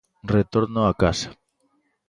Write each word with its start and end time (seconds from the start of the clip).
Retorno 0.33 0.79
a 0.89 0.93
casa 1.01 1.29